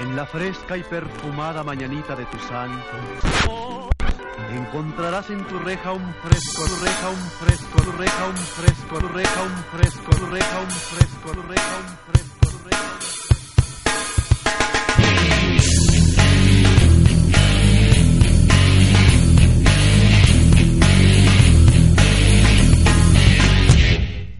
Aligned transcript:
En 0.00 0.14
la 0.14 0.26
fresca 0.26 0.76
y 0.76 0.84
perfumada 0.84 1.64
mañanita 1.64 2.14
de 2.14 2.24
tu 2.26 2.38
santo, 2.38 3.90
encontrarás 4.54 5.28
en 5.30 5.44
tu 5.44 5.58
reja 5.58 5.92
un 5.92 6.14
fresco, 6.22 6.62
reja 6.84 7.08
un 7.10 7.16
fresco, 7.40 7.78
reja 7.98 8.26
un 8.28 8.36
fresco, 8.36 9.00
reja 9.00 9.42
un 9.42 9.64
fresco, 9.74 10.10
reja 10.30 10.60
un 10.60 10.70
fresco, 10.70 10.70
reja 10.70 10.70
un 10.70 10.70
fresco, 10.70 11.32
reja 11.48 11.76
un 11.80 11.88
fresco. 12.06 12.38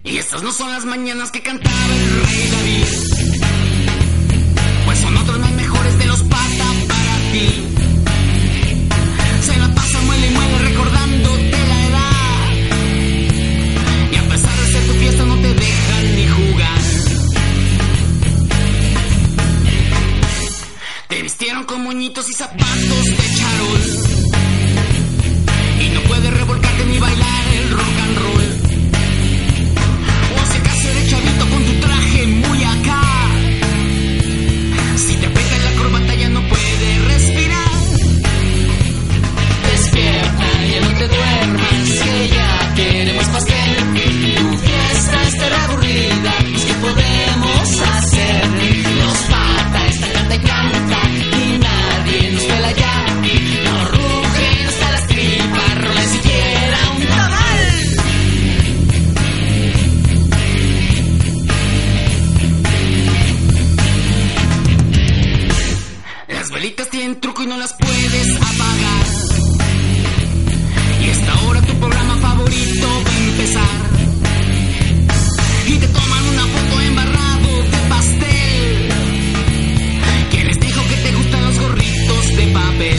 Y 0.05 0.19
estas 0.19 0.43
no 0.45 0.53
son 0.53 0.71
las 0.71 0.85
mañanas 0.85 1.33
que 1.33 1.43
cantaba 1.43 1.75
el 1.75 2.23
rey 2.23 2.49
David. 2.53 3.08
Con 21.67 21.83
moñitos 21.83 22.29
y 22.29 22.33
zapatos 22.33 23.05
de 23.05 23.17
charol. 23.37 23.83
Y 25.81 25.89
no 25.91 26.01
puedes 26.03 26.33
revolcarte 26.33 26.68
velitas 66.59 66.91
tienen 66.91 67.21
truco 67.21 67.45
y 67.45 67.47
no 67.47 67.57
las 67.57 67.73
puedes 67.75 68.37
apagar. 68.37 69.07
Y 71.01 71.09
esta 71.09 71.41
hora 71.43 71.63
tu 71.63 71.73
programa 71.75 72.17
favorito 72.17 72.87
va 73.07 73.11
a 73.11 73.19
empezar. 73.29 73.77
Y 75.69 75.77
te 75.79 75.87
toman 75.87 76.25
una 76.33 76.47
foto 76.55 76.81
embarrado 76.81 77.63
de 77.63 77.89
pastel. 77.89 78.89
¿Quién 80.33 80.47
les 80.49 80.59
dijo 80.59 80.83
que 80.89 80.97
te 80.97 81.13
gustan 81.15 81.45
los 81.45 81.59
gorritos 81.61 82.27
de 82.37 82.47
papel? 82.49 82.99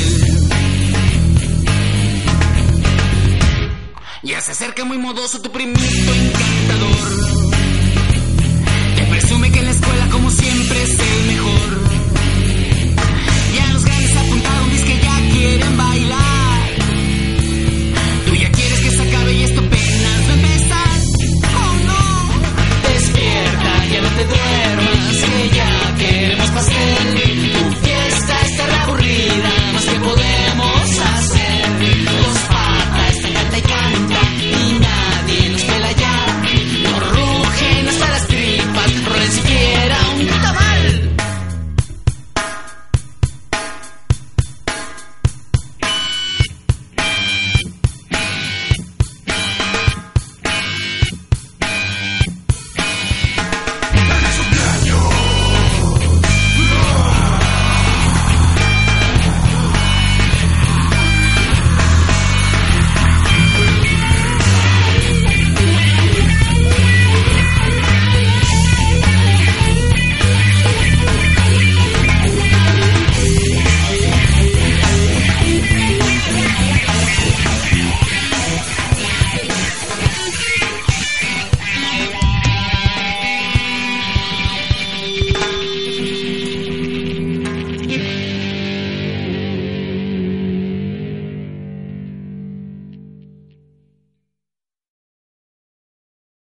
Ya 4.23 4.39
se 4.39 4.51
acerca 4.53 4.85
muy 4.85 4.97
modoso 4.97 5.41
tu 5.41 5.51
primito 5.51 6.13
encantador. 6.13 7.18